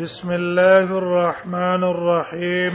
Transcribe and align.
بسم 0.00 0.30
الله 0.32 0.86
الرحمن 0.98 1.82
الرحيم 1.84 2.74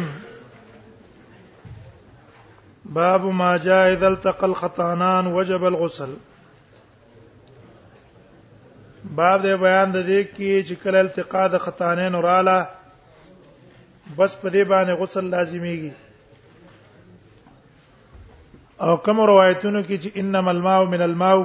باب 2.98 3.26
ما 3.42 3.58
جاء 3.58 3.94
اذا 3.94 4.08
التقى 4.08 4.46
الخطانان 4.48 5.28
وجب 5.28 5.66
الغسل 5.66 6.14
باب 9.04 9.42
دې 9.44 9.54
بیان 9.62 9.92
د 9.92 9.98
دې 10.08 10.36
کې 10.36 10.68
چې 10.68 10.76
کله 10.84 11.00
التقاء 11.06 11.48
د 11.56 11.64
خطانین 11.66 12.16
وراله 12.16 12.70
بس 14.18 14.36
په 14.42 14.50
دې 14.50 14.64
باندې 14.72 14.98
غسل 15.04 15.30
لازميږي 15.36 15.92
او 18.82 18.98
کوم 18.98 19.22
روایتونو 19.22 19.84
کې 19.84 19.98
چې 20.04 20.12
انما 20.16 20.52
الماء 20.52 20.84
من 20.96 21.02
الماء 21.12 21.38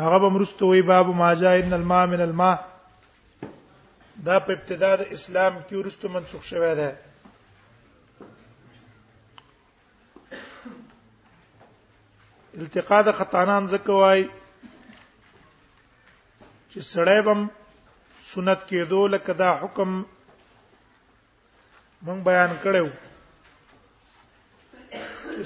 هغه 0.00 0.18
به 0.18 0.28
مرستوي 0.28 0.82
باب 0.82 1.14
ما 1.20 1.34
جاء 1.34 1.60
ان 1.62 1.72
الماء 1.82 2.06
من 2.16 2.20
الماء 2.30 2.58
دا 4.26 4.36
په 4.46 4.50
ابتدا 4.52 4.90
د 4.96 5.02
اسلام 5.16 5.54
کې 5.66 5.74
ورستو 5.76 6.06
منسوخ 6.14 6.42
شوی 6.44 6.72
دی 6.80 6.88
التقاء 12.60 13.02
د 13.08 13.10
خطانان 13.18 13.62
زکه 13.74 13.92
وای 14.02 14.22
چې 16.70 16.78
سړی 16.92 17.20
بم 17.26 17.40
سنت 18.30 18.60
کېدو 18.70 19.00
لکه 19.14 19.32
دا 19.42 19.50
حکم 19.62 19.90
مونږ 22.06 22.18
بیان 22.30 22.52
کړو 22.64 22.86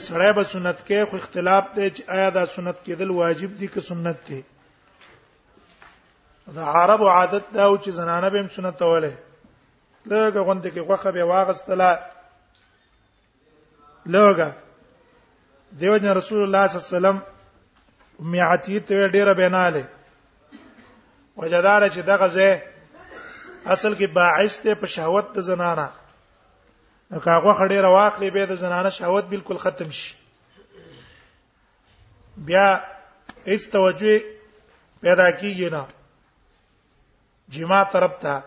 سړی 0.07 0.31
به 0.37 0.43
سنت 0.55 0.79
کې 0.87 0.99
خو 1.11 1.15
اختلاف 1.21 1.65
دی 1.77 1.87
چې 1.97 2.03
آیا 2.17 2.29
دا 2.39 2.45
سنت 2.55 2.79
کېدل 2.87 3.09
واجب 3.11 3.51
دي 3.59 3.69
که 3.75 3.81
سنت 3.81 4.19
دي 4.29 4.41
د 6.51 6.59
عربو 6.59 7.09
عادت 7.09 7.55
دا 7.55 7.67
و 7.69 7.77
چې 7.79 7.89
زنانه 7.91 8.29
به 8.29 8.49
سنت 8.55 8.77
توله 8.79 9.13
لږه 10.07 10.41
غونډه 10.41 10.71
کې 10.75 10.81
غوخه 10.89 11.11
به 11.11 11.23
واغستله 11.25 11.91
لږه 14.07 14.53
دیو 15.83 15.97
جن 15.99 16.09
رسول 16.19 16.43
الله 16.43 16.67
صلی 16.67 16.79
الله 16.79 16.87
علیه 16.91 16.97
وسلم 16.97 17.23
امي 18.21 18.41
عتیه 18.41 18.81
ته 18.81 19.09
ډیره 19.09 19.33
بیناله 19.43 19.85
وجدار 21.37 21.89
چې 21.89 21.99
دغه 22.11 22.29
ځای 22.29 22.53
اصل 23.67 23.95
کې 23.95 24.03
باعث 24.09 24.59
ته 24.63 24.75
په 24.75 24.87
شهوت 24.87 25.33
د 25.35 25.41
زنانه 25.41 25.89
کاغه 27.25 27.55
خډیره 27.55 27.89
واخلې 27.89 28.33
به 28.35 28.47
د 28.47 28.55
زنانه 28.55 28.91
شهوت 28.91 29.25
بالکل 29.25 29.57
ختم 29.59 29.91
شي 29.91 30.15
بیا 32.37 32.69
هیڅ 33.47 33.63
توجه 33.73 34.19
پیدا 35.03 35.31
کیږي 35.31 35.71
نه 35.73 35.87
جما 37.49 37.83
طرف 37.93 38.13
ته 38.23 38.39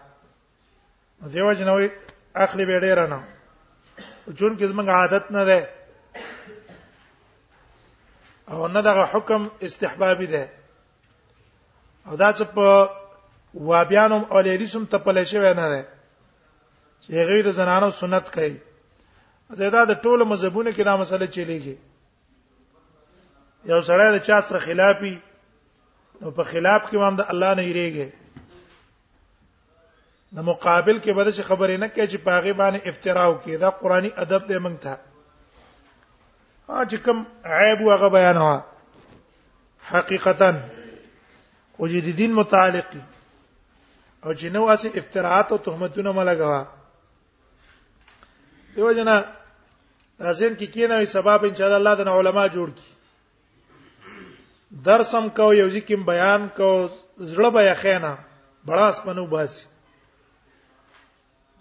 دیو 1.33 1.53
جنوي 1.53 1.88
اخلي 2.43 2.65
به 2.65 2.79
ډیر 2.79 3.07
نه 3.07 3.23
چون 4.39 4.57
کې 4.57 4.63
زمنګ 4.63 4.89
عادت 4.89 5.31
نه 5.31 5.43
ده 5.43 5.69
او 8.49 8.67
نه 8.67 8.81
دغه 8.81 9.05
حکم 9.05 9.47
استحبابي 9.63 10.27
ده 10.35 10.49
او 12.07 12.16
دا 12.16 12.31
چې 12.33 12.43
په 12.43 12.89
وابیانم 13.53 14.23
او 14.31 14.39
لیریسم 14.47 14.85
ته 14.85 14.97
پلې 14.97 15.23
شوی 15.23 15.53
نه 15.53 15.69
ده 15.75 15.81
چې 17.03 17.11
غیر 17.31 17.51
زنانو 17.51 17.91
سنت 18.01 18.33
کوي 18.33 18.57
دا 19.49 19.83
د 19.85 20.01
ټولو 20.01 20.25
مذهبونو 20.25 20.71
کې 20.71 20.83
دا 20.85 20.95
مسله 20.97 21.27
چلیږي 21.27 21.75
یو 23.71 23.81
سړی 23.81 24.11
د 24.13 24.17
چا 24.27 24.41
سره 24.49 24.59
خلافي 24.59 25.17
نو 26.21 26.31
په 26.31 26.43
خلاف 26.43 26.81
کې 26.89 26.95
هم 27.07 27.16
د 27.16 27.21
الله 27.33 27.53
نه 27.59 27.63
یریږي 27.71 28.11
د 30.36 30.38
مقابل 30.44 30.95
کې 31.03 31.14
بده 31.17 31.44
خبرې 31.50 31.75
نه 31.81 31.88
کوي 31.95 32.05
چې 32.11 32.17
پاغي 32.28 32.53
باندې 32.61 32.80
افتراء 32.91 33.30
کوي 33.44 33.55
دا 33.58 33.69
قرآني 33.81 34.11
ادب 34.23 34.41
دی 34.47 34.58
موږ 34.64 34.75
ته 34.86 34.94
ا 36.69 36.84
چې 36.90 36.96
کوم 37.06 37.18
عیب 37.57 37.79
هغه 37.88 38.07
بیانوا 38.16 38.56
حقیقتا 39.91 40.51
خو 41.78 41.84
دې 41.88 42.12
دین 42.22 42.31
متعلق 42.40 42.90
او 44.24 44.29
جنو 44.41 44.63
اسه 44.74 44.88
افتراءات 45.01 45.47
او 45.51 45.57
تهمتونه 45.68 46.09
ملګوا 46.18 46.62
دیو 48.75 48.91
جنا 48.97 49.16
تاسو 50.19 50.51
کې 50.56 50.66
کینای 50.74 51.06
سبب 51.13 51.40
ان 51.51 51.56
شاء 51.59 51.68
الله 51.69 51.79
الله 51.91 51.95
د 52.01 52.03
علما 52.24 52.45
جوړ 52.57 52.69
کی 52.81 52.90
درسم 54.90 55.25
کو 55.40 55.47
یو 55.59 55.68
ځکه 55.69 55.94
بیان 56.12 56.41
کو 56.59 56.69
زړه 57.19 57.53
به 57.59 57.63
یخینه 57.68 58.12
بڑا 58.72 58.85
اسمنو 58.94 59.25
باسي 59.35 59.66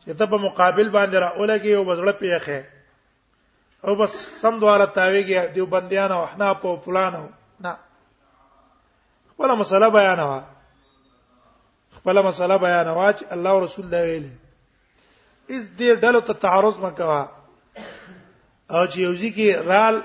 چې 0.06 0.12
ته 0.20 0.26
په 0.28 0.36
مقابل 0.38 0.88
باندې 0.96 1.16
را 1.18 1.28
اولګي 1.40 1.72
او 1.74 1.84
بزړه 1.88 2.12
پیخه 2.20 2.66
او 3.88 3.94
بس 3.94 4.12
سم 4.40 4.58
دواله 4.60 4.84
تاویږي 4.86 5.48
دیو 5.54 5.66
بنديان 5.66 6.12
او 6.12 6.26
حناف 6.26 6.64
او 6.66 6.76
فلانو 6.84 7.28
نه 7.60 7.72
خپل 9.32 9.54
مسله 9.60 9.88
بیانوا 9.96 10.40
خپل 11.98 12.22
مسله 12.28 12.56
بیانوا 12.64 13.12
چې 13.12 13.24
الله 13.36 13.50
او 13.50 13.64
رسول 13.64 13.86
دا 13.94 14.02
ویلي 14.08 14.32
اس 15.50 15.68
دې 15.76 16.00
ډلو 16.06 16.20
ته 16.30 16.40
تعارض 16.46 16.78
مکوا 16.84 17.22
او 18.70 18.86
چې 18.86 18.96
یوځي 18.96 19.32
کې 19.36 19.66
رال 19.72 20.02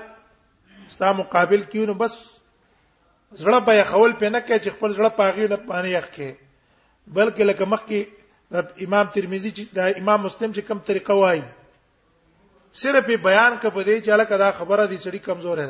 ستا 0.94 1.12
مقابل 1.18 1.62
کیونه 1.74 1.92
بس 2.04 2.16
زړه 3.42 3.60
به 3.68 3.84
خول 3.92 4.12
پې 4.18 4.24
نه 4.38 4.40
کوي 4.40 4.60
چې 4.60 4.68
خپل 4.78 4.96
زړه 4.96 5.10
پاغي 5.20 5.48
نه 5.54 5.60
پانی 5.68 5.90
یخ 5.96 6.08
کې 6.10 6.34
بلکې 7.12 7.40
لکه 7.50 7.64
مخ 7.74 7.84
کې 7.86 8.19
دا 8.52 8.60
امام 8.86 9.06
ترمذی 9.14 9.50
چې 9.50 9.74
دا 9.74 9.86
امام 10.02 10.22
مسلم 10.22 10.52
چې 10.52 10.60
کوم 10.68 10.78
طریقه 10.90 11.14
وایي 11.20 11.40
صرف 12.82 13.10
بیان 13.26 13.54
ک 13.62 13.70
په 13.74 13.82
دې 13.84 14.04
چې 14.04 14.10
الکه 14.14 14.36
دا 14.44 14.50
خبره 14.60 14.86
دي 14.92 14.96
چې 14.98 15.16
کمزور 15.26 15.56
ده 15.60 15.66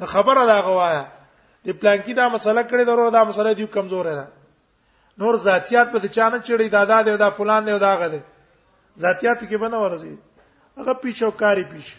دا 0.00 0.06
خبره 0.14 0.42
دا 0.50 0.56
غوايه 0.66 1.04
د 1.68 1.78
پلانکی 1.80 2.14
دا 2.14 2.28
مسله 2.34 2.62
کړې 2.62 2.84
درو 2.88 3.06
دا 3.18 3.22
مسله 3.30 3.52
دی 3.60 3.66
کمزور 3.76 4.04
ده 4.10 4.26
نور 5.22 5.38
ذاتیات 5.46 5.92
په 5.94 6.08
چانه 6.08 6.40
چړې 6.44 6.70
دادا 6.74 6.98
دی 7.08 7.16
دا 7.22 7.30
فلان 7.38 7.66
دی 7.70 7.78
دا 7.86 7.94
غده 8.04 8.20
ذاتیات 9.06 9.40
کې 9.40 9.56
بنه 9.64 9.80
ورسي 9.84 10.10
هغه 10.76 10.92
پیچو 11.06 11.30
کاری 11.44 11.64
پیچ 11.70 11.90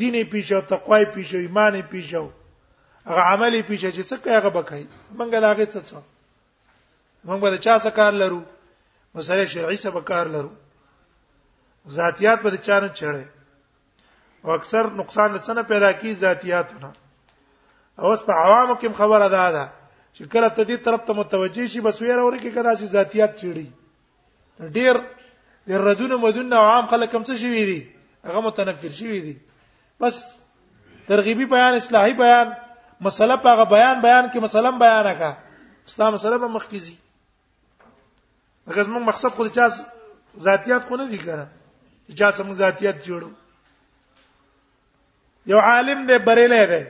دیني 0.00 0.24
پیچو 0.34 0.60
تقوای 0.74 1.04
پیچو 1.16 1.36
ایماني 1.46 1.82
پیچو 1.94 2.24
هغه 3.08 3.20
عملي 3.32 3.62
پیچو 3.72 3.90
چې 3.90 4.12
څه 4.12 4.24
کوي 4.24 4.32
هغه 4.38 4.48
بکای 4.60 4.86
منګل 5.18 5.44
هغه 5.50 5.64
څه 5.74 5.90
څه 5.90 6.06
موږ 7.24 7.40
به 7.40 7.58
چا 7.58 7.78
څه 7.80 7.90
کار 8.00 8.12
لرو 8.26 8.40
مسله 9.14 9.44
شرعي 9.54 9.76
سبا 9.76 10.00
کار 10.00 10.26
لرو 10.34 10.50
ذاتيات 11.98 12.42
پر 12.42 12.56
چانه 12.56 12.88
چړې 12.88 13.24
او 14.44 14.50
اکثر 14.58 14.86
نقصان 15.00 15.32
له 15.32 15.38
څنګه 15.40 15.62
پیدا 15.68 15.92
کی 16.00 16.14
ذاتياتونه 16.24 16.90
او 17.98 18.10
اوس 18.10 18.22
په 18.28 18.32
عوامو 18.32 18.74
کې 18.74 18.88
خبر 19.00 19.20
ادا 19.28 19.46
ده 19.56 19.64
چې 20.16 20.22
کله 20.34 20.48
ته 20.48 20.62
دې 20.64 20.76
طرف 20.88 21.00
ته 21.08 21.12
متوجي 21.20 21.68
شي 21.74 21.80
بس 21.88 22.02
ویره 22.02 22.24
ورکه 22.24 22.50
کدا 22.50 22.74
چې 22.74 22.84
ذاتيات 22.96 23.34
چړي 23.40 23.66
ډېر 24.76 24.94
ډېر 25.68 25.80
ردونه 25.88 26.16
مدونه 26.26 26.56
عام 26.72 26.86
خلک 26.92 27.14
هم 27.14 27.24
څه 27.24 27.36
شي 27.44 27.66
دي 27.72 27.80
هغه 28.28 28.40
متنفر 28.50 28.90
شي 29.00 29.20
دي 29.26 29.36
بس 30.00 30.22
ترغیبی 31.10 31.44
بیان 31.56 31.74
اصلاحی 31.74 32.12
بیان 32.22 32.54
مسله 33.08 33.36
په 33.36 33.48
هغه 33.56 33.64
بیان 33.74 34.02
بیان 34.06 34.24
کې 34.32 34.38
مسلم 34.48 34.78
بیان 34.86 35.04
وکړه 35.06 35.34
اسلام 35.90 36.12
مسله 36.18 36.38
په 36.46 36.56
مخکې 36.56 36.78
هغه 38.68 38.82
زموږ 38.84 39.02
مقصد 39.02 39.32
خو 39.36 39.42
د 39.48 39.50
چا 39.54 39.66
ذاتيات 40.44 40.82
خو 40.88 40.94
نه 41.00 41.06
دي 41.12 41.18
کنه 41.18 41.44
چا 42.20 42.28
سم 42.38 42.48
ذاتيات 42.60 42.96
جوړو 43.06 43.30
یو 45.52 45.58
عالم 45.68 45.98
دی 46.08 46.16
بریلې 46.28 46.64
دی 46.72 46.82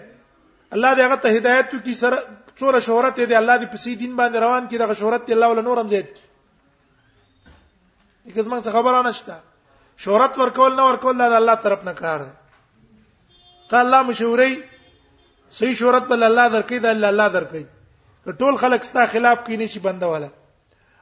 الله 0.73 0.95
دې 0.97 1.01
هغه 1.07 1.17
ته 1.25 1.29
هدایت 1.39 1.67
کی 1.85 1.95
سره 2.03 2.19
څوره 2.59 2.79
شهرت 2.79 3.21
دې 3.21 3.33
الله 3.41 3.57
دې 3.61 3.67
په 3.75 3.79
سي 3.85 3.93
دین 4.01 4.13
باندې 4.17 4.37
روان 4.47 4.63
کی 4.71 4.77
دغه 4.83 4.95
شهرت 5.03 5.23
دې 5.27 5.33
الله 5.37 5.49
ول 5.53 5.61
نورم 5.69 5.87
زید 5.93 6.07
کی 6.17 6.25
هیڅ 8.37 8.47
موږ 8.47 8.65
څه 8.65 8.71
خبره 8.79 8.99
نشته 9.11 9.37
شهرت 10.07 10.33
ورکول 10.43 10.73
نه 10.81 10.85
ورکول 10.89 11.15
دا 11.23 11.27
الله 11.37 11.55
طرف 11.69 11.83
نه 11.91 11.95
کار 12.01 12.19
دی 12.25 12.35
ته 13.71 13.77
الله 13.85 14.01
مشورې 14.11 14.53
صحیح 15.61 15.75
شهرت 15.83 16.05
بل 16.11 16.21
الله 16.31 16.47
درکې 16.57 16.77
دا 16.87 16.91
الله 17.15 17.29
درکې 17.39 17.65
ټول 18.45 18.55
خلک 18.65 18.81
ستا 18.91 19.03
خلاف 19.15 19.39
کینې 19.45 19.67
شي 19.75 19.81
بنده 19.89 20.07
ولا 20.15 20.29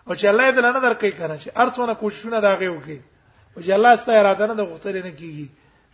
او 0.08 0.14
چې 0.14 0.24
الله 0.26 0.50
دې 0.52 0.60
لنه 0.66 0.80
درکې 0.82 1.10
کنه 1.20 1.36
چې 1.38 1.50
ارڅونه 1.62 1.94
کوششونه 2.00 2.40
داغه 2.40 2.68
وکي 2.70 2.98
او 3.56 3.62
چې 3.62 3.70
الله 3.78 3.96
ستاسو 4.02 4.18
اراده 4.18 4.46
نه 4.50 4.54
د 4.56 4.62
غوښتل 4.70 4.94
نه 5.06 5.12
کیږي 5.12 5.48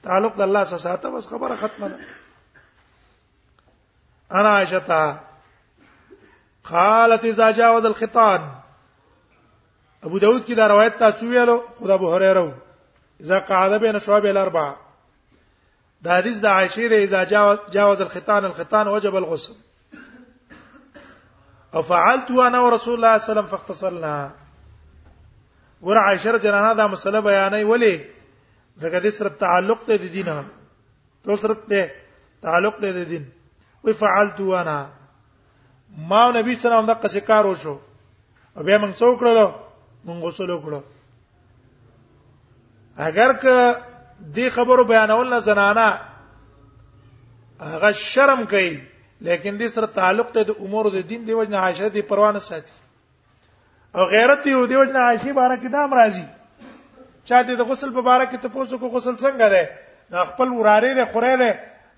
تعلق 0.09 0.35
د 0.37 0.41
الله 0.49 0.65
سره 0.65 0.79
ساته 0.87 1.11
بس 1.11 1.27
خبره 1.35 1.57
ختمه 1.63 1.89
ده 1.89 1.99
انا 4.41 4.49
عائشہ 4.49 5.17
قالت 6.69 7.25
اذا 7.29 7.51
جاوز 7.51 7.87
الخطان 7.87 8.43
ابو 10.05 10.19
داود 10.19 10.45
کی 10.47 10.55
دا 10.55 10.67
روایت 10.69 10.93
تاسو 10.99 11.27
ویلو 11.27 11.57
خدا 11.79 11.95
ابو 11.95 12.13
هريره 12.15 12.45
اذا 13.21 13.39
قعد 13.41 13.81
بين 13.81 13.99
شعب 13.99 14.27
الاربعه 14.27 14.77
دا 16.03 16.17
حدیث 16.19 16.37
د 16.41 16.47
عائشه 16.47 16.89
د 16.89 16.93
اذا 17.07 17.25
جاوز 17.79 18.01
الخطان 18.01 18.45
الخطان 18.45 18.89
وجب 18.89 19.15
الغسل 19.17 19.55
او 21.75 21.83
فعلت 21.83 22.31
انا 22.47 22.59
ورسول 22.65 22.95
الله 22.95 23.19
صلی 23.19 23.23
الله 23.23 23.25
علیه 23.25 23.31
وسلم 23.41 23.47
فاختصلنا 23.47 24.31
ور 25.83 25.97
عائشه 25.99 26.37
جنانه 26.45 26.73
دا 26.75 26.87
مسله 26.89 27.21
بیانې 27.21 27.65
ولی 27.73 27.95
ځکه 28.81 28.97
د 29.05 29.09
سره 29.11 29.29
تعلق 29.29 29.81
ته 29.87 29.97
د 29.97 30.05
دینه 30.17 30.45
تو 31.25 31.37
سره 31.37 31.55
ته 31.71 31.91
تعلق 32.43 32.75
ته 32.81 32.93
د 32.99 33.05
دین 33.13 33.25
وی 33.85 33.93
فعلت 33.93 34.41
انا 34.61 34.79
ما 36.11 36.23
نبی 36.31 36.55
صلی 36.55 36.69
الله 36.69 36.79
علیه 36.79 36.79
وسلم 36.79 36.93
دا 36.95 37.01
قصې 37.03 37.21
کار 37.29 37.45
وشو 37.47 37.77
او 38.57 38.63
بیا 38.65 38.79
موږ 38.79 38.93
څوک 39.01 39.13
کړلو 39.21 39.47
موږ 40.07 40.17
غسل 40.27 40.51
وکړو 40.51 40.81
اگر 43.09 43.33
که 43.33 43.77
دې 44.35 44.51
خبرو 44.57 44.85
بیانول 44.85 45.31
نه 45.35 45.41
زنانه 45.41 46.01
هغه 47.61 47.93
شرم 47.93 48.47
کوي 48.47 48.92
لیکن 49.27 49.59
دې 49.59 49.67
سره 49.73 49.91
تعلق 49.97 50.31
ته 50.37 50.47
د 50.51 50.55
امور 50.69 50.89
د 50.95 51.03
دین 51.11 51.27
دی 51.27 51.35
وجنه 51.41 51.59
عائشه 51.65 51.89
دی 51.97 52.01
پروانه 52.13 52.41
ساتي 52.47 52.73
او 53.99 54.07
غیرت 54.13 54.47
یو 54.53 54.63
دی 54.73 54.79
وجنه 54.81 55.03
عائشه 55.11 55.33
بارا 55.37 55.59
کې 55.61 55.75
دام 55.75 55.95
راځي 55.99 57.05
چاته 57.31 57.59
د 57.61 57.69
غسل 57.71 57.93
په 57.99 58.05
بارا 58.09 58.25
کې 58.31 58.43
ته 58.45 58.55
پوسو 58.57 58.79
کو 58.85 58.91
غسل 58.97 59.15
څنګه 59.15 59.53
ده 59.55 60.27
خپل 60.33 60.57
وراره 60.57 60.93
دی 60.99 61.05
خوره 61.15 61.39
دی 61.45 61.51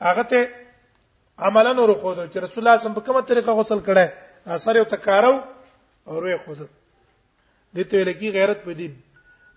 هغه 0.09 0.27
ته 0.35 1.49
عملا 1.49 1.73
نور 1.81 1.95
خو 2.03 2.15
چې 2.15 2.45
رسول 2.47 2.63
الله 2.67 2.83
صم 2.87 2.99
په 3.01 3.07
کومه 3.11 3.27
طریقه 3.35 3.57
غسل 3.63 3.85
کړي 3.91 4.61
اثر 4.61 4.83
یو 4.83 4.87
تکارو 4.95 5.33
او 5.37 6.21
روي 6.21 6.37
خو 6.45 6.59
دې 6.61 7.91
ته 7.95 8.07
لکی 8.11 8.35
غیرت 8.39 8.63
په 8.71 8.79
دین 8.83 8.97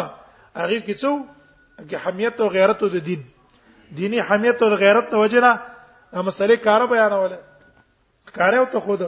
هغه 0.60 0.78
کې 0.86 0.94
څو 1.02 1.10
کې 1.88 1.96
حمیت 2.06 2.40
او 2.40 2.48
غیرت 2.56 2.82
او 2.82 2.88
د 2.94 3.00
دین 3.08 3.24
دینی 3.98 4.20
حمیت 4.30 4.62
او 4.62 4.70
غیرت 4.84 5.10
توجه 5.14 5.40
نه 5.46 5.52
مسلې 6.28 6.56
کار 6.66 6.86
بیانوله 6.86 7.38
کار 8.38 8.54
او 8.62 8.66
ته 8.74 8.80
خود 8.88 9.00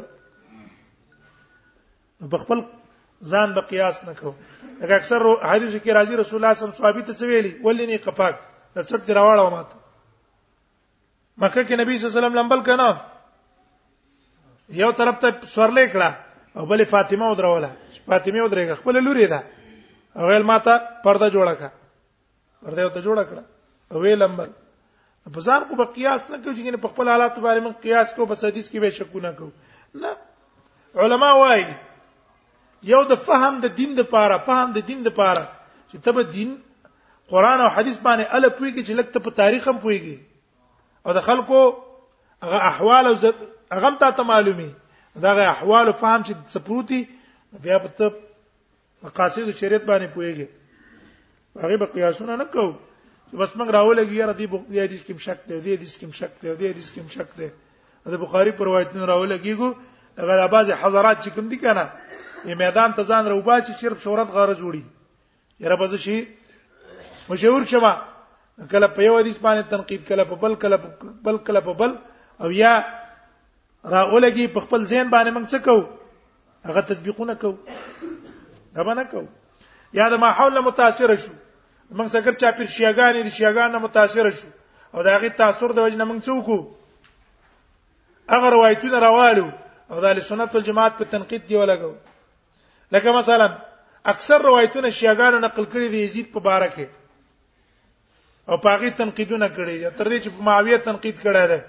بخپل 2.35 2.63
ځان 3.33 3.55
به 3.59 3.71
قیاس 3.73 3.99
نه 4.05 4.15
کو 4.21 4.33
لکه 4.81 4.95
اکثر 4.95 5.23
حدیث 5.43 5.83
کې 5.83 5.93
راځي 5.99 6.23
رسول 6.23 6.41
الله 6.45 6.55
صلی 6.55 6.55
الله 6.55 6.55
علیه 6.55 6.63
وسلم 6.63 6.79
صحابي 6.79 7.03
ته 7.03 7.27
ویلي 7.33 7.53
ولني 7.67 7.97
قپاک 8.07 8.35
د 8.75 8.89
څټ 8.89 9.07
دی 9.07 9.13
راوړم 9.13 9.53
ماته 9.57 9.85
مکه 11.43 11.61
کې 11.65 11.81
نبی 11.83 11.97
صلی 11.99 12.09
الله 12.09 12.13
علیه 12.13 12.21
وسلم 12.23 12.39
لمبل 12.39 12.65
کنا 12.71 12.89
یو 14.83 14.91
طرف 15.01 15.19
ته 15.25 15.29
سورلې 15.55 15.93
کړه 15.95 16.11
او 16.57 16.67
بلې 16.71 16.85
فاطمه 16.95 17.31
ودروله 17.31 17.71
فاطمه 18.09 18.43
ودرېګه 18.43 18.75
خپل 18.81 18.97
لوري 19.07 19.27
ده 19.29 19.41
هغه 20.23 20.39
ماته 20.51 20.75
پرده 21.07 21.29
جوړه 21.35 21.55
کړه 21.59 21.71
پرده 22.63 22.83
وته 22.87 23.01
جوړه 23.05 23.25
کړه 23.29 23.43
وې 24.01 24.15
لمبل 24.23 24.51
په 25.33 25.41
ځان 25.49 25.67
کو 25.71 25.77
په 25.81 25.87
قیاس 25.97 26.23
نه 26.31 26.39
کوي 26.45 26.55
چې 26.57 26.77
په 26.85 26.89
خپل 26.95 27.09
حالات 27.15 27.39
باندې 27.39 27.61
من 27.69 27.73
قیاس 27.85 28.13
کو 28.19 28.27
بس 28.31 28.45
حدیث 28.51 28.71
کې 28.71 28.81
به 28.81 28.91
شکونه 28.91 29.33
کو 29.41 29.49
نه 30.05 30.17
علما 31.05 31.33
وايي 31.41 31.69
یو 32.93 33.03
د 33.13 33.21
فهم 33.29 33.61
د 33.67 33.77
دین 33.83 33.95
د 34.01 34.09
پاره 34.17 34.39
فهم 34.49 34.73
د 34.79 34.87
دین 34.93 35.05
د 35.09 35.15
پاره 35.21 35.45
چې 35.91 36.03
ته 36.09 36.19
به 36.19 36.23
دین 36.39 36.57
قران 37.35 37.61
او 37.67 37.71
حدیث 37.77 38.01
باندې 38.07 38.25
ال 38.37 38.49
پويږي 38.59 38.83
چې 38.87 38.93
لکه 39.03 39.13
ته 39.19 39.25
په 39.29 39.37
تاریخ 39.43 39.69
هم 39.71 39.79
پويږي 39.85 40.19
او 41.07 41.17
د 41.21 41.27
خلکو 41.29 41.63
هغه 42.43 42.63
احوال 42.73 43.13
او 43.13 43.15
هغه 43.21 44.11
ته 44.11 44.29
معلومي 44.35 44.69
دا 45.27 45.33
غي 45.41 45.47
احوال 45.53 45.87
او 45.93 45.97
فهم 46.03 46.25
چې 46.27 46.53
سپروتي 46.57 47.01
بیا 47.53 47.79
په 47.81 47.89
ته 47.99 48.13
مقاصد 49.03 49.49
شریعت 49.57 49.85
باندې 49.85 50.09
پويږي 50.15 50.47
هغه 51.57 51.77
به 51.83 51.87
قیاسونه 51.97 52.37
نه 52.37 52.45
کوو 52.45 52.73
چې 53.31 53.37
بس 53.41 53.57
موږ 53.57 53.69
راولګي 53.77 54.17
یاره 54.21 54.33
دی 54.41 54.47
بوختی 54.53 54.81
حدیث 54.81 55.03
کې 55.05 55.17
شک 55.29 55.41
دی 55.49 55.61
دی 55.61 55.75
حدیث 55.75 55.95
کې 55.97 56.09
شک 56.21 56.33
دی 56.43 56.55
دی 56.61 56.67
حدیث 56.73 56.89
کې 56.93 57.09
شک 57.15 57.29
دی 57.39 57.49
د 58.13 58.21
بخاری 58.25 58.51
پر 58.59 58.65
روایتونو 58.71 59.07
راولګيګو 59.07 59.75
هغه 60.21 60.35
د 60.43 60.49
بعض 60.57 60.71
حضرات 60.83 61.19
چې 61.25 61.31
کوم 61.35 61.49
دي 61.49 61.57
کنه 61.65 61.85
یې 62.45 62.55
میدان 62.65 62.95
ته 63.01 63.03
ځان 63.05 63.27
روبا 63.33 63.59
چې 63.61 63.81
شرب 63.81 64.01
شهرت 64.07 64.29
غره 64.37 64.55
جوړي 64.55 64.83
یاره 65.61 65.77
بز 65.77 65.95
شي 65.95 66.29
مشهور 67.29 67.65
شوه 67.65 67.93
کله 68.71 68.87
په 68.99 69.03
یو 69.09 69.19
حدیث 69.21 69.39
باندې 69.39 69.63
تنقید 69.71 70.07
کله 70.09 70.25
په 70.25 70.37
بل 70.45 70.55
کله 70.55 70.77
په 70.85 71.15
بل 71.29 71.39
کله 71.51 71.61
په 71.61 71.73
بل 71.81 71.93
او 72.43 72.51
یا 72.63 72.73
راولګي 73.85 74.47
په 74.57 74.61
خپل 74.61 74.85
ذهن 74.85 75.09
باندې 75.09 75.33
موږ 75.37 75.47
څه 75.51 75.59
کوو 75.71 75.98
هغه 76.65 76.81
تطبیقونه 76.81 77.35
کو 77.41 77.51
دا 78.75 78.83
باندې 78.83 79.05
کو 79.11 79.23
یا 79.99 80.09
د 80.11 80.15
ما 80.23 80.31
حول 80.39 80.59
متاثر 80.67 81.15
شو 81.23 81.33
موږ 81.97 82.07
څنګه 82.15 82.33
چا 82.41 82.51
پیر 82.59 82.67
شیاګانې 82.77 83.23
دي 83.23 83.31
شیاګانې 83.39 83.79
متاثر 83.85 84.31
شو 84.31 84.49
او 84.95 85.03
دا 85.03 85.17
غي 85.23 85.29
تاثیر 85.39 85.71
د 85.73 85.79
وجنه 85.87 86.05
موږ 86.05 86.19
څوک 86.27 86.47
هغه 88.35 88.49
روایتونه 88.57 88.99
راوالو 89.07 89.47
او 89.91 90.01
د 90.03 90.19
سنت 90.29 90.55
والجماعت 90.55 90.99
په 90.99 91.05
تنقید 91.15 91.47
دی 91.49 91.57
ولګو 91.57 91.93
لکه 92.93 93.13
مثلا 93.19 93.49
اکثر 94.13 94.41
روایتونه 94.43 94.91
شیاګانو 94.91 95.39
نقل 95.39 95.65
کړي 95.65 95.89
دي 95.95 96.03
یزید 96.05 96.33
په 96.33 96.41
باره 96.41 96.69
کې 96.75 96.87
او 98.49 98.57
پاغي 98.57 98.91
تنقیدونه 99.01 99.49
کړي 99.57 99.77
دي 99.83 99.91
تر 99.97 100.09
دې 100.11 100.19
چې 100.25 100.29
په 100.37 100.43
معاویه 100.43 100.77
تنقید 100.91 101.17
کړه 101.23 101.45
ده 101.53 101.65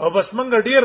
او 0.00 0.10
بس 0.10 0.34
منګ 0.34 0.54
ډیر 0.68 0.82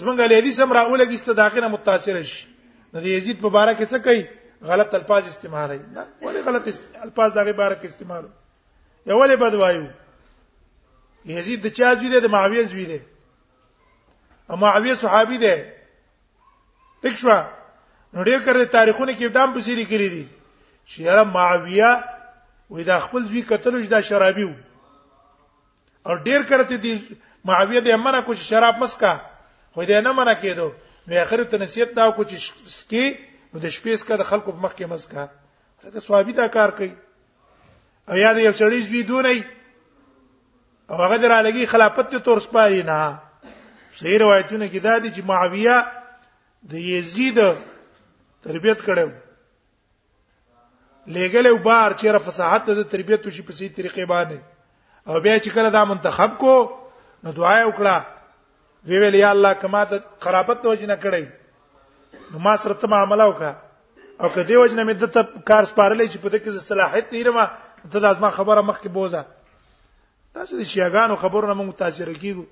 زمنګ 0.00 0.18
له 0.30 0.36
حدیث 0.38 0.60
هم 0.60 0.72
راولګي 0.72 1.16
ست 1.24 1.30
داخله 1.36 1.68
متاثر 1.74 2.22
شي 2.22 2.55
نو 2.94 3.00
د 3.00 3.06
یزید 3.06 3.40
په 3.40 3.48
باره 3.56 3.74
کې 3.74 3.86
څه 3.90 3.98
کوي 4.06 4.22
غلط 4.70 4.94
الفاظ 4.94 5.24
استعمالوي 5.26 5.78
دا 5.96 6.04
ولې 6.22 6.40
غلط 6.48 6.68
الفاظ 7.06 7.32
دغه 7.32 7.52
باره 7.60 7.74
کې 7.74 7.86
استعمالو 7.88 8.28
یو 9.10 9.18
ولې 9.20 9.36
بد 9.42 9.54
وایو 9.60 9.86
یزید 11.38 11.62
د 11.66 11.74
چا 11.78 11.92
زوی 12.00 12.08
دی 12.14 12.20
د 12.24 12.32
معاویه 12.34 12.62
زوی 12.72 12.84
دی 12.92 13.00
او 14.48 14.56
معاویه 14.64 14.94
صحابي 15.02 15.38
دی 15.44 15.54
ټیک 17.02 17.16
شو 17.22 17.30
نو 18.14 18.22
ډیر 18.22 18.38
کړه 18.38 18.72
تاریخونه 18.72 19.12
کې 19.18 19.26
دام 19.38 19.52
په 19.56 19.60
سری 19.68 19.86
کړی 19.86 20.08
دي 20.14 20.24
چې 20.86 20.98
یاره 21.08 21.22
معاویه 21.36 21.90
وې 22.70 22.82
دا 22.90 22.98
خپل 23.08 23.26
زوی 23.30 23.42
قتلو 23.52 23.82
چې 23.84 23.88
دا 23.94 24.00
شرابي 24.10 24.44
وو 24.44 24.56
او 26.06 26.14
ډیر 26.16 26.40
کړه 26.48 26.62
ته 26.70 26.76
دي 26.76 27.16
معاویه 27.50 27.80
د 27.80 27.88
امره 27.98 28.20
کوم 28.26 28.34
شراب 28.48 28.78
مسکا 28.82 29.14
خو 29.74 29.82
دې 29.84 30.02
نه 30.08 30.12
منع 30.18 30.34
کېدو 30.42 30.70
نو 31.08 31.16
اخر 31.22 31.42
ته 31.50 31.58
نصیحت 31.62 31.94
دا 31.96 32.08
کو 32.14 32.22
چې 32.30 32.70
سکي 32.78 33.04
نو 33.52 33.60
د 33.60 33.66
شپې 33.66 33.96
سکه 34.04 34.16
د 34.22 34.28
خلکو 34.30 34.52
په 34.54 34.60
مخ 34.62 34.72
کې 34.74 34.84
مزکا 34.94 35.26
دا 35.96 36.00
ثوابي 36.06 36.32
دا 36.38 36.46
کار 36.56 36.70
کوي 36.78 36.88
او 38.08 38.16
یاد 38.20 38.38
یو 38.44 38.52
چړی 38.52 38.80
زوی 38.88 39.02
دونې 39.06 39.42
او 40.92 40.96
هغه 41.04 41.16
درالګي 41.24 41.66
خلافت 41.74 42.10
ته 42.14 42.18
تور 42.28 42.38
سپاري 42.46 42.80
نه 42.82 43.18
صحیح 44.00 44.18
روایتونه 44.18 44.68
کې 44.72 44.78
دا 44.88 44.96
دي 45.04 45.12
چې 45.12 45.24
معاویه 45.24 45.86
د 46.74 46.82
یزید 46.88 47.38
تربیت 48.48 48.80
کړو 48.80 49.10
لګل 51.06 51.46
یو 51.52 51.56
بار 51.68 51.94
چې 51.94 52.06
را 52.18 52.24
فصاحت 52.26 52.66
د 52.80 52.90
تربیت 52.96 53.26
وشي 53.30 53.42
په 53.50 53.62
سي 53.62 53.68
طریقې 53.78 54.12
باندې 54.16 55.14
او 55.14 55.20
بیا 55.24 55.38
چې 55.40 55.50
کله 55.58 55.70
دا 55.80 55.84
منتخب 55.94 56.36
کو 56.44 56.54
نو 57.24 57.32
دعا 57.40 57.54
وکړه 57.64 58.15
وی 58.84 58.98
ویل 58.98 59.14
یا 59.14 59.30
الله 59.30 59.52
کما 59.62 59.84
ته 59.92 59.98
قرابت 60.26 60.60
ته 60.64 60.68
وجنه 60.74 60.96
کړی 61.04 61.26
نو 62.32 62.38
ما 62.48 62.56
سره 62.64 62.74
ته 62.82 62.86
معاملې 62.86 63.28
وکا 63.28 63.56
او 64.20 64.28
کدی 64.36 64.56
وجنه 64.62 64.84
مې 64.84 64.94
د 65.04 65.14
ته 65.16 65.22
کار 65.52 65.64
سپارلې 65.64 66.06
چې 66.12 66.18
په 66.18 66.28
دې 66.28 66.38
کې 66.42 66.66
صلاحیت 66.68 67.12
نه 67.12 67.30
ما 67.30 67.44
ته 67.94 68.00
دا 68.04 68.12
ځما 68.20 68.30
خبره 68.38 68.60
مخ 68.68 68.80
کې 68.80 68.88
بوزه 68.98 69.24
تاسو 70.34 70.58
د 70.58 70.62
شیاګانو 70.62 71.16
خبرونه 71.24 71.54
موږ 71.58 71.66
متاثر 71.72 72.08
کیږو 72.12 72.44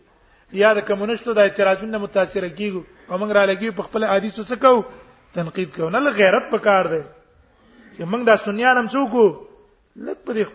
یا 0.62 0.74
د 0.78 0.84
کمونیستو 0.90 1.34
د 1.38 1.46
اعتراضونو 1.46 1.98
متاثر 2.02 2.48
کیږو 2.48 2.82
او 3.10 3.18
موږ 3.18 3.32
را 3.38 3.44
لګي 3.52 3.70
په 3.80 3.88
خپل 3.88 4.04
عادي 4.14 4.30
څه 4.34 4.60
کو 4.66 4.76
تنقید 5.38 5.74
کو 5.76 5.88
نه 5.94 6.10
غیرت 6.20 6.50
پکار 6.52 6.84
دی 6.92 7.02
چې 7.96 8.02
موږ 8.12 8.24
دا 8.32 8.36
سنیان 8.44 8.76
هم 8.82 8.88
څوک 8.96 9.16
لک 10.06 10.22
په 10.28 10.46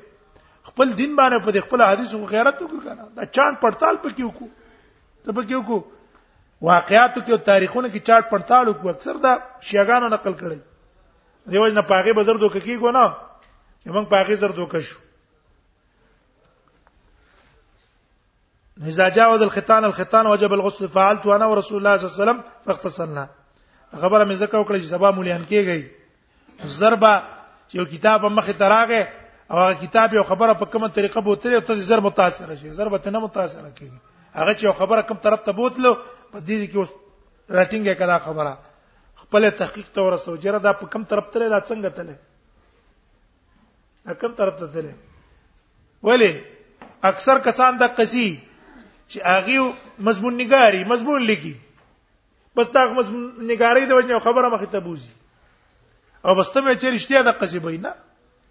خپل 0.69 0.87
دین 1.01 1.15
باندې 1.15 1.45
په 1.45 1.65
خپل 1.67 1.81
حدیثو 1.89 2.23
غیرت 2.35 2.61
وکړو 2.61 3.13
دا 3.17 3.25
چاند 3.25 3.59
پړتال 3.59 3.95
پکې 4.03 4.23
وکړو 4.25 4.47
ته 5.29 5.37
پکې 5.37 5.55
وکړو 5.61 5.79
واقعیاتو 6.67 7.21
کې 7.25 7.31
او 7.31 7.37
تاریخونو 7.49 7.87
کې 7.87 7.99
چاټ 8.07 8.23
پړتاړ 8.29 8.65
وکړو 8.65 8.89
اکثر 8.95 9.15
دا 9.25 9.33
شیګانو 9.71 10.09
نقل 10.15 10.33
کړي 10.33 10.57
دیوژن 11.53 11.75
نه 11.79 11.83
پاغه 11.91 12.13
بزر 12.21 12.37
دوکه 12.45 12.59
کیږي 12.59 12.91
نه 12.97 13.97
موږ 13.97 14.05
پاغه 14.15 14.35
زر 14.45 14.49
دوکه 14.61 14.79
شو 14.89 14.97
اذا 18.93 19.07
جاوز 19.19 19.41
الختان 19.45 19.85
الختان 19.85 20.27
وجب 20.33 20.53
الغسل 20.57 20.87
فعلت 20.97 21.25
انا 21.37 21.45
ورسول 21.53 21.77
الله 21.79 21.97
صلى 21.97 22.07
الله 22.07 22.21
عليه 22.21 22.23
وسلم 22.23 22.43
فاغتسلنا 22.67 23.25
خبره 23.91 24.25
مې 24.25 24.33
زکه 24.43 24.57
وکړه 24.57 24.81
چې 24.81 24.89
سبا 24.95 25.11
مولیان 25.17 25.45
کېږي 25.53 26.69
ضربه 26.79 27.23
چې 27.69 27.75
یو 27.79 27.85
کتاب 27.95 28.21
مخې 28.21 28.53
ته 28.61 28.69
راغې 28.75 29.01
او 29.51 29.57
هغه 29.63 29.73
کتاب 29.87 30.13
یو 30.19 30.23
خبره 30.29 30.53
په 30.61 30.65
کومه 30.75 30.87
طریقه 30.99 31.21
بوتلې 31.21 31.53
او 31.53 31.59
ته 31.69 31.75
ضرب 31.89 32.05
متاثر 32.11 32.55
شي 32.61 32.69
ضربه 32.79 32.97
ته 32.97 33.09
نه 33.17 33.25
متاثر 33.25 33.63
کېږي 33.75 34.08
هغه 34.35 34.53
چې 34.59 34.73
خبره 34.77 35.01
کوم 35.01 35.17
طرف 35.17 35.43
ته 35.45 35.51
بوتلو 35.57 35.93
په 36.33 36.39
دې 36.39 36.67
کې 36.71 36.77
اوس 36.77 36.89
راټینګه 37.55 37.95
کړه 37.99 38.15
خبره 38.25 38.53
خپل 39.21 39.49
تحقیق 39.61 39.87
ته 39.93 40.01
ورسو 40.05 40.31
جره 40.43 40.59
دا 40.59 40.71
په 40.73 40.85
کوم 40.93 41.03
طرف 41.03 41.25
ته 41.33 41.39
دا 41.49 41.59
څنګه 41.61 41.89
تله 41.97 42.15
کوم 44.21 44.33
طرف 44.37 44.53
ته 44.59 44.65
تله 44.67 44.93
ولی 46.03 46.31
اکثر 47.09 47.35
کسان 47.45 47.73
د 47.81 47.83
قصي 47.97 48.27
چې 49.09 49.17
هغه 49.25 49.59
مضمون 49.99 50.33
نګاری 50.37 50.83
مضمون 50.85 51.21
لګي 51.25 51.53
بس 52.55 52.67
دا 52.73 52.81
مضمون 52.93 53.31
نګاری 53.47 53.85
د 53.89 53.91
وجنه 53.97 54.19
خبره 54.19 54.49
مخې 54.49 54.71
ته 54.71 54.79
بوزي 54.85 55.09
او 56.25 56.31
بس 56.35 56.51
ته 56.53 56.75
چې 56.75 56.87
رښتیا 56.97 57.21
د 57.25 57.31
قصي 57.41 57.59
بینا 57.65 57.91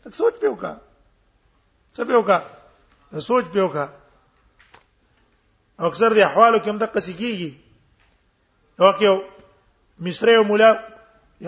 تک 0.03 0.13
سوچ 0.15 0.35
پیوکا 0.43 0.73
څه 1.95 2.05
پیوکا 2.11 2.39
سوچ 3.31 3.45
پیوکا 3.53 3.89
اکثر 5.87 6.11
د 6.15 6.21
احوالو 6.27 6.59
کې 6.59 6.71
هم 6.71 6.79
د 6.83 6.91
قصګيږي 6.95 7.51
واقعو 8.79 9.15
مصر 10.07 10.29
یو 10.35 10.45
مولا 10.47 10.69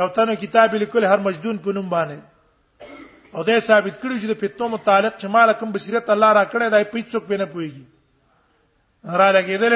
یو 0.00 0.06
تنه 0.18 0.34
کتاب 0.42 0.74
لیکل 0.82 1.04
هر 1.12 1.18
مجدون 1.26 1.56
په 1.64 1.72
نوم 1.78 1.86
باندې 1.88 2.18
او 3.36 3.42
دا 3.48 3.56
ثابت 3.68 3.94
کړی 4.02 4.16
چې 4.20 4.26
د 4.30 4.34
پیتو 4.40 4.68
متعلق 4.74 5.14
چې 5.20 5.26
مال 5.36 5.52
کم 5.60 5.72
بصیرت 5.76 6.10
الله 6.14 6.30
را 6.38 6.44
کړی 6.44 6.68
دا 6.68 6.84
په 6.92 6.98
څوک 7.14 7.24
به 7.30 7.36
نه 7.42 7.46
پويږي 7.46 7.84
را 9.20 9.28
لګیدل 9.32 9.74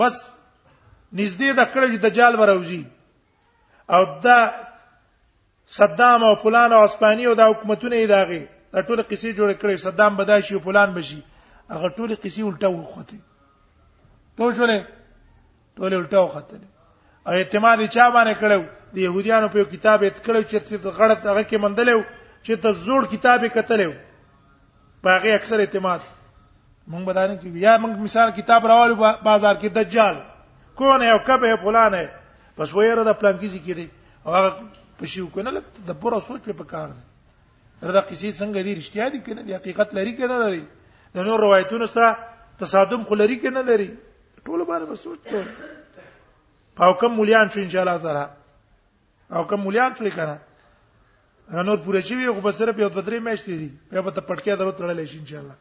بس 0.00 0.14
نږدې 1.16 1.50
د 1.58 1.68
کړی 1.74 1.88
د 1.96 2.04
دجال 2.08 2.34
وروزی 2.40 2.82
او 3.96 4.00
دا 4.28 4.38
صدام 5.80 6.24
او 6.30 6.32
فلان 6.46 6.72
او 6.78 6.80
اسپانی 6.86 7.24
او 7.26 7.34
دا 7.42 7.46
حکومتونه 7.52 7.96
یې 7.96 8.06
داغي 8.14 8.40
دا 8.72 8.82
ټول 8.82 9.00
قصې 9.10 9.28
جوړ 9.38 9.50
کړې 9.60 9.76
صدام 9.84 10.16
بدای 10.22 10.42
شي 10.48 10.58
فلان 10.68 10.94
بشي 10.96 11.20
هغه 11.74 11.88
ټول 11.98 12.10
قصې 12.24 12.42
الټه 12.50 12.68
وخته 12.76 13.16
په 14.36 14.50
شولې 14.56 14.76
ټول 15.76 15.94
الټه 15.94 16.20
وختلې 16.26 16.68
او 17.26 17.32
اعتماد 17.40 17.78
چا 17.94 18.08
باندې 18.16 18.34
کړو 18.42 18.62
د 18.94 18.96
يهوديانو 19.06 19.48
په 19.54 19.64
کتاب 19.74 20.02
ات 20.08 20.18
کړو 20.26 20.40
چې 20.50 20.56
څه 20.66 20.94
غلط 21.00 21.20
هغه 21.30 21.42
کې 21.48 21.58
مندلې 21.64 21.94
چې 22.46 22.52
ته 22.62 22.70
زوړ 22.86 23.02
کتابه 23.12 23.48
کتلې 23.48 23.94
باغې 25.04 25.32
اکثر 25.36 25.58
اعتماد 25.60 26.00
مونږ 26.92 27.04
بدانه 27.08 27.34
کې 27.40 27.48
یا 27.66 27.76
مونږ 27.82 27.94
مثال 28.06 28.28
کتاب 28.38 28.66
راوړو 28.72 28.96
بازار 29.28 29.54
کې 29.54 29.68
دجال 29.78 30.16
کون 30.80 30.98
ہے 31.04 31.10
او 31.14 31.18
کب 31.28 31.44
ہے 31.48 31.54
فلان 31.64 31.94
ہے 31.94 32.06
بس 32.58 32.68
وې 32.72 32.94
را 32.98 33.04
د 33.08 33.20
پلان 33.20 33.34
کې 33.40 33.48
ذکر 33.56 33.74
دی 33.80 33.86
او 34.26 34.30
هغه 34.36 34.50
پښیو 35.02 35.26
کنه 35.34 35.50
لکه 35.56 35.90
د 35.90 35.98
پوره 36.04 36.20
سوچ 36.28 36.48
په 36.56 36.64
کار 36.74 36.88
دی 36.96 37.04
ردا 37.88 38.00
قصې 38.00 38.28
څنګه 38.40 38.58
دی 38.68 38.72
رښتیا 38.80 39.08
دي 39.14 39.20
کنه 39.26 39.42
دی 39.46 39.54
حقیقت 39.60 39.94
لري 39.98 40.12
کنه 40.12 40.38
لري 40.44 40.64
د 41.14 41.18
نور 41.28 41.40
روایتونو 41.46 41.86
سره 41.94 42.10
تصادم 42.58 43.04
خو 43.08 43.14
لري 43.22 43.36
کنه 43.44 43.62
لري 43.70 43.88
ټول 44.46 44.62
باندې 44.68 44.86
مسوچ 44.90 45.26
ته 45.30 46.84
او 46.86 46.92
کوم 47.02 47.18
مليان 47.20 47.48
شو 47.54 47.60
ان 47.64 47.68
شاء 47.74 47.82
الله 47.82 47.96
تعالی 48.06 48.24
او 49.38 49.42
کوم 49.52 49.62
مليان 49.66 49.94
شو 49.98 50.08
کنه 50.16 50.38
نور 51.68 51.76
پوره 51.86 52.00
شي 52.08 52.26
خو 52.32 52.40
بس 52.46 52.54
صرف 52.62 52.78
یو 52.84 52.88
درې 52.88 53.20
میاشتې 53.26 53.60
دي 53.60 53.68
بیا 53.92 54.00
به 54.06 54.10
ته 54.18 54.26
پټکیا 54.30 54.56
درو 54.62 54.72
تړلې 54.72 55.06
شي 55.10 55.18
ان 55.18 55.26
شاء 55.26 55.40
الله 55.40 55.54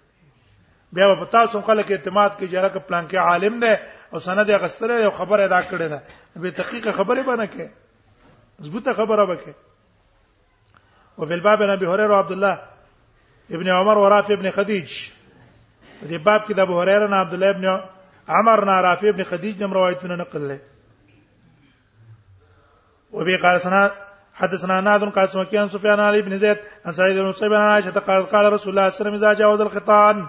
بیا 0.97 1.07
به 1.11 1.23
پتا 1.25 1.43
سم 1.51 1.61
خلک 1.69 1.91
اعتماد 1.91 2.31
کې 2.37 2.55
جره 2.55 2.69
ک 2.75 2.87
پلان 2.91 3.07
کې 3.13 3.33
عالم 3.33 3.59
دی 3.65 3.73
او 4.13 4.19
سند 4.27 4.49
یې 4.49 4.63
غستره 4.63 5.01
یو 5.03 5.11
خبره 5.21 5.41
ادا 5.43 5.61
کړې 5.69 5.95
ده 5.95 6.45
به 6.45 6.57
تحقیق 6.61 6.89
خبره 6.91 7.23
بنه 7.29 7.47
کې 7.53 7.71
مضبوطه 8.59 8.93
خبره 8.99 9.25
وکړي 9.27 11.17
او 11.17 11.25
په 11.29 11.35
الباب 11.39 11.63
نبی 11.73 11.85
هريره 11.93 12.15
عبد 12.25 12.31
الله 12.37 12.61
ابن 13.57 13.69
عمر 13.77 13.97
ورافع 14.05 14.33
ابن 14.39 14.51
خدیج 14.59 14.93
دې 15.23 16.27
باب 16.29 16.45
کې 16.45 16.53
د 16.59 16.69
ابو 16.69 16.81
هريره 16.83 17.07
نه 17.15 17.23
عبد 17.27 17.33
الله 17.39 17.49
ابن 17.57 17.71
عمر 18.31 18.65
نه 18.65 18.81
رافع 18.81 19.09
ابن 19.09 19.23
خديج 19.23 19.63
نم 19.63 19.73
روایتونه 19.73 20.15
نقل 20.15 20.39
لري 20.41 20.59
وبي 23.11 23.35
قال 23.35 23.61
سنا 23.61 23.91
حدثنا 24.33 24.81
ناد 24.81 25.03
قال 25.03 25.29
سمعت 25.29 25.47
كان 25.47 25.69
سفيان 25.69 25.99
علي 25.99 26.21
بن 26.21 26.37
زيد 26.37 26.57
عن 26.85 26.91
سعيد 26.91 27.17
بن 27.17 27.25
مسيب 27.25 27.53
عن 27.53 27.61
عائشه 27.61 27.89
قال 27.91 28.25
قال 28.29 28.53
رسول 28.53 28.69
الله 28.69 28.89
صلى 28.89 28.89
الله 28.89 28.89
عليه 28.89 28.95
وسلم 28.95 29.13
اذا 29.15 29.33
جاوز 29.39 29.61
الخطان 29.61 30.27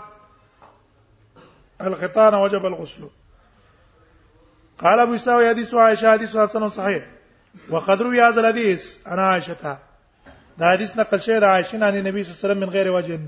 الخطان 1.80 2.34
وجب 2.34 2.66
الغسل 2.66 3.08
قال 4.78 4.98
ابو 5.00 5.14
اسحاق 5.14 5.48
حديث 5.48 5.74
عائشه 5.74 6.12
حديث 6.12 6.36
حسن 6.36 6.68
صحيح 6.68 7.02
وقد 7.70 8.02
روي 8.02 8.22
هذا 8.22 8.40
الحديث 8.40 8.82
عن 9.06 9.18
عائشه 9.18 9.78
دا 10.58 10.66
حدیث 10.74 10.96
نقل 10.96 11.18
شوی 11.20 11.40
د 11.40 11.44
عائشه 11.44 11.78
نه 11.78 12.00
نبی 12.00 12.24
صلی 12.24 12.32
الله 12.32 12.38
علیه 12.38 12.46
وسلم 12.46 12.58
من 12.60 12.70
غیر 12.70 12.88
وجه 12.90 13.20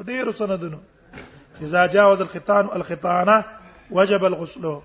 ډیر 0.00 0.32
سندونو 0.38 0.78
اذا 1.62 1.86
جاوز 1.86 2.20
الخطان 2.20 2.68
الخطانه 2.76 3.44
وجب 3.90 4.24
الغسل 4.24 4.80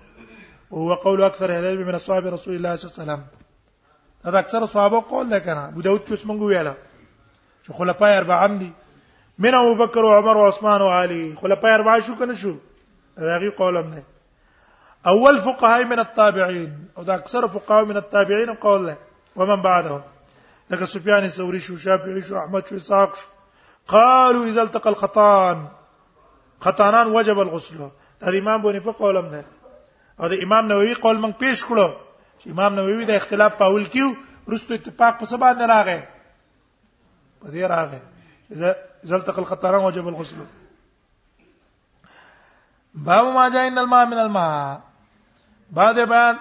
وهو 0.70 0.94
قول 0.94 1.22
اكثر 1.22 1.44
اهل 1.50 1.64
العلم 1.64 1.86
من 1.88 1.94
اصحاب 1.94 2.26
رسول 2.26 2.54
الله 2.54 2.76
صلى 2.76 2.90
الله 2.90 3.12
عليه 3.12 3.22
وسلم 3.22 3.26
دا, 4.24 4.38
اكثر 4.38 4.38
اکثر 4.58 4.72
صحابه 4.72 5.00
قول 5.00 5.28
ده 5.28 5.38
کنه 5.38 5.68
ابو 5.68 5.80
داود 5.80 6.00
کې 6.06 6.12
څنګه 6.22 6.42
ویاله 6.42 6.74
چې 7.66 7.72
خلفای 7.72 8.16
اربعه 8.18 8.44
هم 8.46 8.58
دي 8.58 8.72
من 9.38 9.54
ابو 9.54 9.74
بکر 9.86 10.00
او 10.00 10.12
عمر 10.16 10.36
او 10.38 10.44
عثمان 10.46 10.80
او 10.80 10.88
علي 10.88 11.34
خلفای 11.42 12.02
شو 12.02 12.14
کنه 12.16 12.34
شو 12.34 12.56
قول 13.58 13.76
هم 13.76 13.90
نه 13.94 14.02
اول 15.06 15.40
فقهاء 15.40 15.84
من 15.84 15.98
التابعين 15.98 16.88
او 16.98 17.02
دا 17.04 17.14
اکثر 17.14 17.46
فقهاء 17.48 17.84
من 17.84 17.96
التابعين 17.96 18.54
قول 18.54 18.86
له 18.86 18.96
ومن 19.36 19.62
بعدهم 19.62 20.02
لکه 20.70 20.84
سفيان 20.84 21.24
الثوري 21.24 21.60
شو 21.60 21.76
شافعي 21.76 22.22
شو 22.22 22.36
احمد 22.38 22.66
شو 22.66 22.76
اسحاق 22.76 23.16
شو 23.16 23.26
قالوا 23.88 24.44
اذا 24.46 24.62
التقى 24.62 24.90
الخطان 24.90 25.66
خطانان 26.60 27.06
وجب 27.06 27.38
الغسل 27.40 27.88
دا 28.20 28.30
امام 28.38 28.60
بونی 28.62 28.80
په 28.80 28.92
قولم 28.92 29.28
ده 29.30 29.44
او 30.20 30.28
د 30.28 30.32
امام 30.42 30.66
نووي 30.66 30.94
قول 30.94 31.16
موږ 31.20 31.34
پیش 31.38 31.64
کړو 31.68 31.86
چې 32.40 32.50
امام 32.50 32.74
نووي 32.74 33.04
د 33.04 33.10
اختلاف 33.16 33.56
پاول 33.58 33.84
کیو 33.94 34.08
رستو 34.52 34.74
اتفاق 34.74 35.18
په 35.18 35.26
سبا 35.26 35.52
نه 35.52 35.66
راغی 35.72 35.98
په 37.42 37.48
دې 37.48 37.70
راغی 37.74 37.98
اذا 38.54 38.72
زلتق 39.10 39.38
الخطران 39.38 39.84
وجب 39.84 40.06
الغسل 40.08 40.42
باب 42.94 43.26
ما 43.34 43.48
جاء 43.48 43.66
ان 43.68 43.78
الماء 43.78 44.04
من 44.06 44.18
الماء 44.18 44.80
بعد 45.70 46.00
بعد 46.08 46.36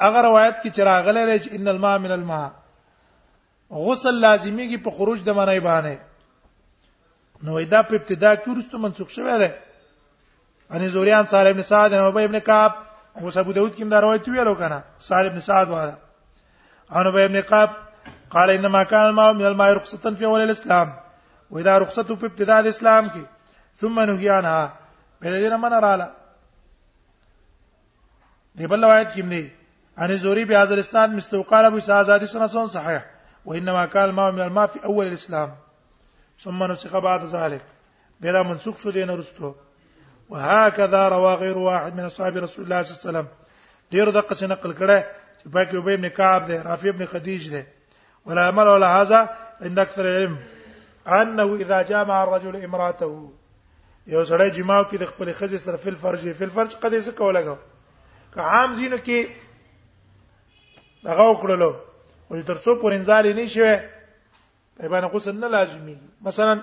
هغه 0.00 0.20
روایت 0.20 0.56
کې 0.56 0.70
چراغ 0.76 1.10
لري 1.10 1.40
چې 1.40 1.52
ان 1.60 1.68
الماء 1.68 1.98
من 1.98 2.10
الماء 2.20 2.48
غسل 3.70 4.20
لازمیږي 4.20 4.84
په 4.84 4.90
خروج 4.96 5.24
د 5.24 5.40
منای 5.40 5.60
باندې 5.60 7.46
نو 7.46 7.60
دا 7.60 7.82
په 7.82 7.94
ابتدا 7.94 8.34
کې 8.34 8.48
ورستو 8.48 8.78
منسوخ 8.78 9.08
شوی 9.10 9.38
دی 9.38 9.48
ان 10.76 10.88
زوريان 10.88 11.26
صالح 11.26 11.50
ابن 11.50 11.62
سعد 11.62 11.92
او 11.92 12.08
ابي 12.08 12.24
ابن 12.24 12.38
كعب 12.38 12.72
او 13.20 13.28
ابو 13.36 13.52
داود 13.52 13.72
کې 13.74 13.84
دا 13.90 14.00
روایت 14.00 14.28
ویلو 14.28 14.54
کنه 14.56 14.82
صالح 15.08 15.30
ابن 15.32 15.40
سعد 15.40 15.68
والا 15.70 15.94
ان 16.96 17.06
ابي 17.06 17.24
ابن 17.24 17.40
كعب 17.40 17.70
قال 18.30 18.50
انما 18.50 18.82
كان 18.82 19.06
الماء 19.06 19.32
من 19.32 19.46
الماء 19.46 19.72
رخصه 19.76 20.14
في 20.14 20.24
اول 20.24 20.40
الاسلام 20.40 20.92
واذا 21.50 21.78
رخصته 21.78 22.16
في 22.16 22.26
ابتداء 22.26 22.60
الاسلام 22.60 23.08
کې 23.10 23.22
ثم 23.76 24.00
نهي 24.00 24.28
عنها 24.30 24.72
بل 25.22 25.32
دې 25.32 25.52
نه 25.52 25.68
رالا 25.68 25.78
رااله 25.80 26.08
دی 28.54 28.66
بل 28.66 28.84
روایت 28.84 29.10
کې 29.14 29.20
دی 29.24 29.50
ان 29.98 30.16
زوري 30.16 30.44
به 30.44 30.58
حاضر 30.58 30.78
اسناد 30.78 31.10
مستوقال 31.10 31.64
ابو 31.64 31.80
سعد 31.80 32.24
سنن 32.24 32.68
صحيح 32.68 33.02
وانما 33.44 33.86
كان 33.86 34.04
الماء 34.08 34.30
من 34.32 34.40
الماء 34.40 34.66
في 34.66 34.84
اول 34.84 35.06
الاسلام 35.06 35.52
ثم 36.42 36.64
نسخ 36.72 36.96
بعد 36.96 37.24
ذلك 37.24 37.62
بلا 38.20 38.42
منسوخ 38.42 38.78
شو 38.78 38.90
دین 38.90 39.10
ورستو 39.10 39.54
وهكذا 40.32 41.08
روى 41.08 41.34
غير 41.34 41.58
واحد 41.58 41.96
من 41.96 42.04
اصحاب 42.04 42.36
رسول 42.36 42.64
الله 42.64 42.82
صلى 42.82 42.90
الله 42.90 43.00
عليه 43.04 43.18
وسلم 43.18 43.28
ډیر 43.92 44.10
د 44.16 44.18
قصې 44.28 44.46
نقل 44.52 44.72
کړه 44.78 44.98
چې 45.42 45.46
پاک 45.52 45.70
ابي 45.80 45.94
ابن 45.94 46.06
كعب 46.08 46.42
ده 46.46 46.62
رافي 46.62 46.88
ابن 46.88 47.04
خديج 47.04 47.48
ده 47.50 47.66
ولا 48.26 48.46
عمل 48.48 48.66
ولا 48.68 49.00
هذا 49.02 49.36
عند 49.60 49.78
اكثر 49.78 50.04
العلم 50.04 50.36
انه 51.06 51.54
اذا 51.54 51.82
جامع 51.82 52.22
الرجل 52.22 52.64
امراته 52.64 53.32
یو 54.06 54.24
سړی 54.24 54.50
جماع 54.56 54.82
کې 54.90 54.96
د 55.00 55.04
خپل 55.06 55.32
خزې 55.32 55.56
سره 55.56 55.76
فل 55.76 55.96
فرج 56.06 56.32
فل 56.32 56.50
فرج 56.50 56.74
قدې 56.76 57.02
څه 57.06 57.10
کوله 57.10 57.40
غو 57.40 57.56
که 58.34 58.40
عام 58.40 58.74
زینو 58.74 58.96
کې 58.96 59.26
دغه 61.04 61.32
وکړلو 61.34 61.74
او 62.30 62.42
تر 62.52 62.58
څو 62.64 62.82
پر 62.82 62.92
انزال 62.96 63.34
نه 63.36 63.46
شوه 63.46 63.82
په 64.76 64.88
باندې 64.88 65.12
غسل 65.14 65.40
نه 65.40 65.48
لازمي 65.60 65.96
مثلا 66.30 66.54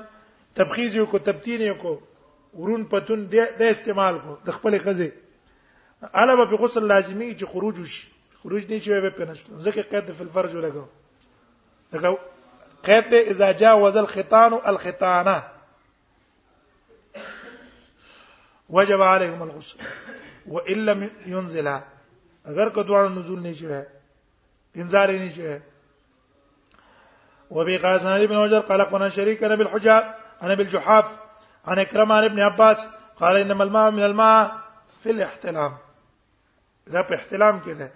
تبخیز 0.56 0.96
یو 0.96 1.06
کو 1.06 1.18
تبتین 1.26 1.62
یو 1.62 1.76
کو 1.84 2.02
ورون 2.54 2.84
پتون 2.92 3.26
د 3.32 3.62
استعمال 3.70 4.18
کو 4.20 4.36
د 4.46 4.50
خپل 4.60 4.78
خزه 4.86 5.10
علاوه 6.14 6.46
په 6.46 6.56
غسل 6.62 6.84
لازمی 6.92 7.28
چې 7.40 7.46
خروج 7.52 7.80
وشي 7.80 8.02
خروج 8.44 8.66
نه 8.72 8.80
چوي 8.86 9.00
به 9.06 9.34
شته 9.42 9.60
ځکه 9.60 9.82
قید 9.92 10.10
په 10.18 10.24
الفرج 10.28 10.56
ولګو 10.56 10.86
دغه 11.92 12.18
قید 12.88 13.10
ته 13.14 13.18
اذا 13.36 13.52
جاوز 13.62 13.98
الخطان 14.02 14.54
الخطانه 14.74 15.38
وجب 18.80 19.02
عليهم 19.12 19.42
الغسل 19.42 19.78
وان 20.58 20.86
لم 20.90 21.08
ينزل 21.38 21.68
اگر 22.46 22.70
کو 22.78 22.84
دوه 22.92 23.08
نزول 23.20 23.40
نه 23.48 23.54
به 23.68 23.88
انزال 24.84 25.12
نه 25.22 25.30
شي 25.38 25.60
وبي 27.58 27.76
ابن 27.80 28.36
وجر 28.38 28.60
قال 28.60 28.84
قلنا 28.92 29.10
شريك 29.10 29.44
انا 29.44 29.56
بالحجاب 29.56 30.16
انا 30.42 30.54
بالجحاف 30.56 31.06
عن 31.70 31.80
اكرم 31.80 32.12
عن 32.12 32.24
ابن 32.24 32.40
عباس 32.40 32.90
قال 33.16 33.36
انما 33.38 33.64
الماء 33.64 33.92
من 33.92 34.04
الماء 34.04 34.56
في 35.04 35.12
الاحتلام 35.12 35.72
لا 36.88 37.02
په 37.02 37.16
احتلام 37.16 37.62
کې 37.62 37.70
ده 37.70 37.92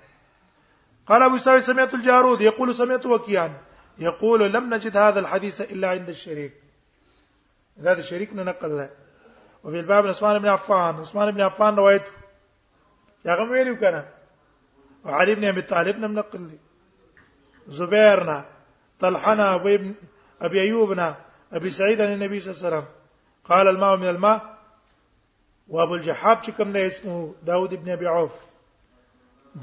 قال 1.08 1.22
ابو 1.24 1.38
سعيد 1.38 1.60
سمعت 1.64 1.94
الجارود 1.94 2.42
يقول 2.42 2.76
سمعت 2.76 3.06
وكيعا 3.06 3.54
يقول 3.98 4.54
لم 4.54 4.74
نجد 4.74 4.98
هذا 4.98 5.20
الحديث 5.20 5.62
الا 5.62 5.88
عند 5.90 6.10
الشريك 6.10 6.54
هذا 7.80 8.00
الشريك 8.00 8.34
نقل 8.34 8.70
له 8.78 8.90
وفي 9.64 9.80
الباب 9.80 10.08
عثمان 10.08 10.40
بن 10.40 10.48
عفان 10.48 10.96
عثمان 10.96 11.32
بن 11.32 11.42
عفان 11.42 11.76
روايته 11.76 12.12
يا 13.26 13.34
غم 13.36 13.52
ویلو 13.52 13.76
کنه 13.76 14.06
وعلي 15.06 15.36
بن 15.36 15.44
ابي 15.46 15.62
طالب 15.62 15.98
نم 16.00 16.14
نقل 16.14 16.42
لي 16.42 16.58
زبيرنا 17.68 18.46
طلحنا 19.00 19.56
ابي 19.56 19.96
ابي 20.42 20.62
ايوبنا 20.62 21.16
ابي 21.54 21.70
سعيد 21.70 22.02
عن 22.02 22.14
النبي 22.14 22.40
صلى 22.40 22.52
الله 22.52 22.66
عليه 22.66 22.68
وسلم 22.78 23.03
قال 23.48 23.68
الماء 23.68 23.98
من 23.98 24.08
الماء 24.10 24.40
وابو 25.68 25.94
الجحاب 25.96 26.44
چې 26.44 26.52
کوم 26.58 26.72
دی 26.72 26.82
اسمه 26.88 27.34
داوود 27.46 27.74
ابن 27.74 27.90
ابي 27.92 28.06
عوف 28.08 28.32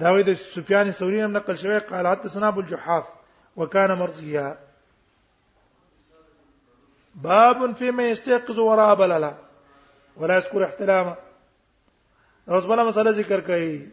داوود 0.00 0.32
سفيان 0.34 0.92
ثوري 0.92 1.20
هم 1.24 1.32
نقل 1.36 1.56
شوی 1.56 1.78
قال 1.78 2.06
حدثنا 2.06 2.48
ابو 2.48 2.60
الجحاف 2.60 3.04
وكان 3.56 3.92
مرضيا 3.98 4.58
باب 7.14 7.74
فيما 7.76 8.02
يستيقظ 8.10 8.58
وراء 8.58 8.94
بللا 8.94 9.34
ولا 10.16 10.34
يذكر 10.36 10.64
احتلامه 10.64 11.16
اوس 12.48 12.64
بل 12.64 12.86
مسله 12.86 13.10
ذکر 13.10 13.40
کړي 13.40 13.86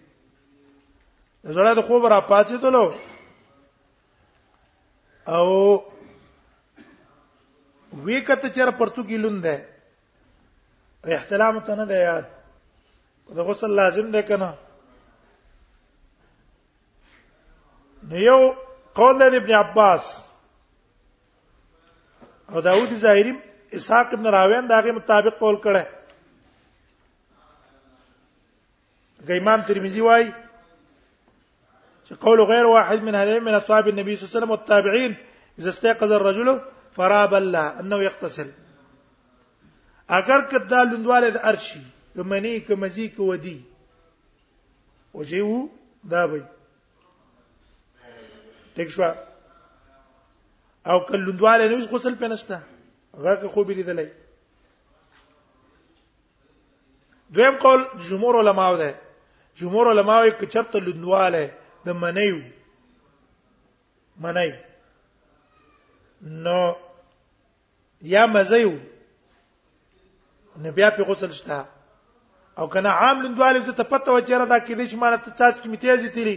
زړه 1.47 1.73
د 1.75 1.87
خوب 1.87 2.05
را 2.07 2.19
پاتې 2.19 2.61
دلو 2.61 2.93
او 5.27 5.81
وی 8.03 8.21
کته 8.21 8.49
چر 8.49 8.71
پرتګیلون 8.77 9.41
ده 9.43 9.76
احترام 11.15 11.59
ته 11.65 11.75
نه 11.79 11.85
دی 11.85 11.97
یاد 12.05 12.23
د 13.35 13.39
غسل 13.47 13.71
لازم 13.79 14.07
دی 14.15 14.21
کنه 14.29 14.49
نو 18.09 18.17
یو 18.29 18.39
قول 18.99 19.15
دی 19.33 19.37
ابن 19.41 19.51
عباس 19.63 20.01
او 22.53 22.61
داوود 22.67 22.91
ظاهری 23.03 23.33
اسحاق 23.77 24.09
ابن 24.13 24.25
راوین 24.37 24.65
داغه 24.67 24.91
مطابق 24.97 25.35
قول 25.43 25.57
کړه 25.65 25.83
امام 29.39 29.61
ترمذی 29.67 30.01
وای 30.01 30.25
چې 32.05 32.13
قول 32.13 32.39
غیر 32.51 32.65
واحد 32.65 32.99
من 33.03 33.15
اهل 33.15 33.39
من 33.39 33.53
اصحاب 33.53 33.87
النبي 33.87 34.15
صلى 34.15 34.23
الله 34.23 34.31
عليه 34.31 34.39
وسلم 34.39 34.51
والتابعين 34.51 35.15
اذا 35.59 35.69
استيقظ 35.69 36.11
الرجل 36.11 36.61
فراب 36.95 37.33
الله 37.33 37.79
انه 37.79 38.03
يغتسل 38.03 38.51
اگر 40.15 40.41
کدا 40.51 40.81
لوندواله 40.83 41.29
د 41.29 41.37
ارشي 41.51 41.79
کمنی 42.15 42.59
کمزی 42.67 43.07
کو 43.15 43.25
ودی 43.27 43.57
او 45.11 45.23
جیو 45.31 45.57
دا 46.11 46.21
وای 46.31 46.41
ټیک 48.75 48.89
شو 48.95 49.03
او 50.89 50.99
کله 51.09 51.23
لوندواله 51.25 51.67
نه 51.67 51.85
غسل 51.91 52.15
پینسته 52.15 52.55
هغه 53.17 53.33
که 53.41 53.47
خو 53.47 53.63
بلی 53.63 53.83
دلای 53.83 54.09
دویم 57.33 57.55
قول 57.55 57.81
جمهور 58.09 58.39
علماء 58.39 58.77
ده 58.77 58.89
جمهور 59.55 59.85
علماء 59.91 60.25
یو 60.25 60.45
چرت 60.53 60.75
لوندواله 60.75 61.45
د 61.85 61.89
منیو 61.89 62.37
منی 64.21 64.51
نو 66.21 66.73
یا 68.01 68.25
مزیو 68.27 68.71
نو 70.63 70.71
بیا 70.75 70.89
په 70.97 71.03
غسل 71.07 71.31
شته 71.39 71.57
او 72.59 72.67
کنه 72.73 72.89
عام 72.89 73.17
لندواله 73.23 73.73
ته 73.79 73.83
پته 73.91 74.09
و 74.11 74.19
چیرې 74.21 74.47
دا 74.51 74.59
کې 74.65 74.75
دې 74.79 74.85
چې 74.91 74.95
مانه 75.01 75.17
ته 75.25 75.29
چاس 75.39 75.59
کې 75.61 75.67
میتیازي 75.73 76.09
تیری 76.17 76.35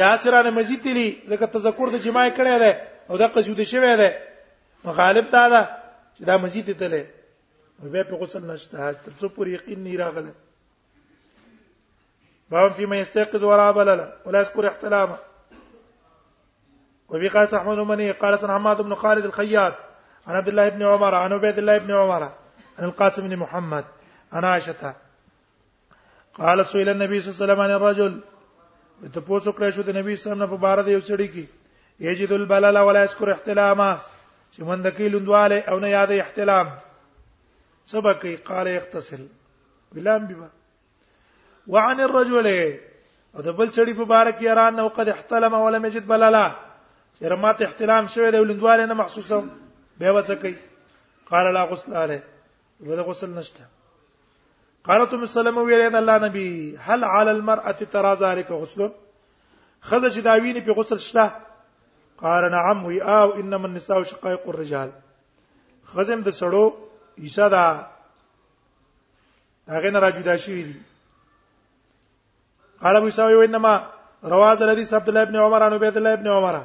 یا 0.00 0.08
سره 0.24 0.42
نه 0.44 0.50
مزید 0.58 0.82
تیری 0.84 1.06
لکه 1.32 1.46
تذکر 1.56 1.90
د 1.96 2.02
جماع 2.06 2.26
کړي 2.36 2.58
ده 2.64 2.80
او 3.12 3.16
دا 3.22 3.28
قصود 3.36 3.60
شوی 3.74 3.92
ده 4.02 4.10
غالب 5.00 5.30
تا 5.36 5.44
ده 5.48 5.60
چې 6.16 6.22
دا 6.30 6.36
مزید 6.44 6.72
تله 6.84 7.06
بیا 7.96 8.04
په 8.12 8.24
غسل 8.24 8.44
نشته 8.52 8.90
تر 8.92 9.12
څو 9.20 9.28
پورې 9.36 9.48
یقین 9.56 9.84
نه 9.84 9.96
راغله 10.04 10.32
باب 12.50 12.72
فيما 12.80 12.96
يستيقظ 12.96 13.42
ولا 13.52 13.70
بلل 13.78 14.00
ولا 14.26 14.40
يذكر 14.40 14.66
احتلاما 14.68 15.16
وبقاس 17.14 17.54
احمد 17.54 17.76
بن 17.88 18.12
قال 18.20 18.38
سن 18.38 18.48
حماد 18.50 18.76
بن 18.80 18.94
خالد 19.00 19.24
الخياط 19.24 19.74
عن 20.26 20.34
عبد 20.36 20.48
الله 20.48 20.68
بن 20.68 20.82
عمر 20.82 21.14
عن 21.14 21.32
عبيد 21.32 21.58
الله 21.58 21.78
بن 21.78 21.90
عمر 21.94 22.32
عن 22.82 22.88
القاسم 22.88 23.28
بن 23.28 23.36
محمد 23.36 23.84
عن 24.32 24.44
عائشه 24.44 24.94
قالت 26.34 26.68
سئل 26.68 26.88
النبي 26.88 27.20
صلى 27.20 27.30
الله 27.30 27.42
عليه 27.42 27.44
وسلم 27.52 27.60
عن 27.60 27.70
الرجل 27.70 28.20
ته 29.12 29.20
پوسو 29.20 29.52
کړی 29.52 29.70
شو 29.74 29.82
د 29.82 29.94
نبی 29.96 30.16
صلی 30.16 30.32
الله 30.32 30.32
علیه 30.32 30.54
وسلم 30.54 30.60
په 30.64 30.72
اړه 30.72 30.82
د 30.86 30.90
یو 30.90 31.00
سړي 31.10 31.28
کې 31.28 31.44
یجد 32.06 32.32
البلل 32.36 32.76
ولا 32.78 33.02
يذكر 33.04 33.32
احتلاما 33.32 33.90
چې 34.52 34.60
مند 34.70 34.86
کې 34.86 35.00
لوندواله 35.12 35.58
او 35.68 35.78
نه 35.84 35.88
یاد 35.92 36.12
احتلام 36.16 36.68
سبق 37.92 38.26
قال 38.50 38.66
يغتسل 38.72 39.22
بلام 39.92 40.26
بما 40.32 40.48
وعن 41.76 42.00
الرجل 42.08 42.46
او 43.36 43.42
د 43.42 43.48
بل 43.48 43.70
سړي 43.70 43.92
په 44.00 44.20
اړه 44.24 44.34
کې 44.34 44.48
ایران 44.48 44.76
نو 44.80 44.88
قد 44.98 45.08
احتلم 45.14 45.54
ولم 45.68 45.86
يجد 45.92 46.06
بللا 46.10 46.42
چې 47.18 47.22
رمات 47.36 47.62
احتلام 47.70 48.08
شوی 48.18 48.30
د 48.38 48.44
لوندواله 48.52 48.84
نه 48.86 48.94
محسوسه 49.04 49.42
به 49.98 50.12
وسکي 50.20 50.54
قال 51.32 51.54
لا 51.54 51.64
غسل 51.72 51.96
عليه 52.04 52.22
نو 52.82 52.94
دا 52.96 53.02
غسل 53.02 53.30
نشته 53.38 53.64
قالت 54.88 55.14
ام 55.14 55.24
سلمہ 55.34 55.62
ویله 55.68 55.88
د 55.94 55.98
الله 56.02 56.16
نبی 56.28 56.46
هل 56.86 57.04
علی 57.04 57.30
المرأه 57.30 57.72
ترى 57.94 58.12
ذلك 58.20 58.50
غسل 58.62 58.80
خزه 59.82 60.10
چې 60.10 60.20
دا 60.28 60.34
ویني 60.44 60.60
په 60.68 60.72
غسل 60.78 60.98
شته 61.08 61.26
قال 62.22 62.48
نعم 62.56 62.84
وی 62.86 63.00
او 63.18 63.28
انما 63.32 63.68
النساء 63.68 64.02
شقائق 64.12 64.48
الرجال 64.54 64.90
خزم 65.94 66.22
د 66.28 66.36
سړو 66.40 66.64
عیسا 67.26 67.48
دا 67.56 67.64
هغه 69.68 69.90
نه 69.96 70.04
راجودا 70.06 70.36
شي 70.44 70.58
دي 70.62 70.76
قال 72.84 72.96
ابو 72.96 73.06
عیسا 73.14 73.26
وی 73.30 73.44
انما 73.46 73.74
رواز 74.34 74.62
الحديث 74.62 74.94
عبد 75.00 75.08
الله 75.08 75.22
ابن 75.28 75.36
عمر 75.46 75.62
عن 75.62 75.72
عبيد 75.80 75.96
الله 75.96 76.12
ابن 76.12 76.26
عمر 76.36 76.62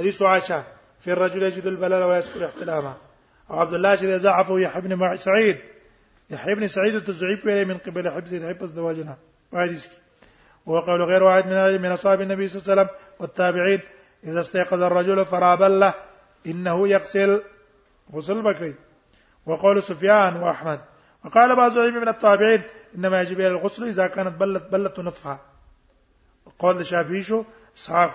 حديث 0.00 0.22
عائشه 0.22 0.64
في 1.00 1.12
الرجل 1.12 1.42
يجد 1.42 1.66
البلل 1.66 2.02
ويذكر 2.02 2.44
احتلاما 2.46 2.94
عبد 3.58 3.74
الله 3.74 3.96
چې 3.96 4.22
ضعفه 4.22 4.60
يحيى 4.60 4.82
بن 4.82 5.16
سعيد 5.16 5.56
يحيى 6.30 6.54
بن 6.54 6.68
سعيد 6.68 7.02
ته 7.04 7.12
ضعيف 7.12 7.44
ویلې 7.44 7.64
من 7.68 7.78
قبل 7.78 8.08
حفظ 8.10 8.34
حفظ 8.34 8.70
دواجنا 8.70 9.16
حدیث 9.54 9.86
وقال 10.66 11.02
غير 11.02 11.22
واحد 11.22 11.46
من 11.46 11.82
من 11.82 11.90
اصحاب 11.92 12.20
النبي 12.20 12.48
صلى 12.48 12.60
الله 12.62 12.70
عليه 12.72 12.82
وسلم 12.82 12.94
والتابعين 13.20 13.80
اذا 14.24 14.40
استيقظ 14.40 14.82
الرجل 14.82 15.24
فراب 15.26 15.62
الله 15.62 15.94
انه 16.46 16.88
يغسل 16.88 17.42
غسل 18.12 18.42
بكي 18.42 18.74
وقول 19.46 19.82
سفيان 19.82 20.36
واحمد 20.36 20.80
وقال 21.24 21.56
بعض 21.56 21.72
العلم 21.76 22.00
من 22.00 22.08
التابعين 22.08 22.62
انما 22.94 23.20
يجب 23.22 23.40
الى 23.40 23.48
الغسل 23.48 23.84
اذا 23.88 24.06
كانت 24.06 24.36
بلت 24.40 24.62
بلت 24.72 24.98
نطفة 25.00 25.38
قول 26.58 26.80
الشافعي 26.80 27.22
شو 27.22 27.44
اسحاق 27.76 28.14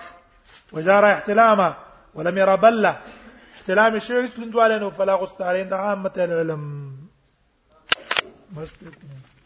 واذا 0.72 1.00
راى 1.00 1.14
احتلامه 1.14 1.76
ولم 2.16 2.38
يرى 2.38 2.58
بله 2.58 2.98
احتلام 3.68 3.98
شوی 4.00 4.28
کلندواله 4.36 4.78
نو 4.84 4.90
فلا 4.98 5.16
غستارین 5.24 5.68
د 5.70 5.74
عامه 5.84 6.14
العلم 6.28 6.64
مستقیم 8.56 9.37